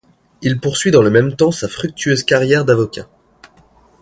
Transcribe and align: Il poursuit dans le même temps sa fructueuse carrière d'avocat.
Il 0.41 0.59
poursuit 0.59 0.89
dans 0.89 1.03
le 1.03 1.11
même 1.11 1.35
temps 1.35 1.51
sa 1.51 1.67
fructueuse 1.67 2.23
carrière 2.23 2.65
d'avocat. 2.65 3.07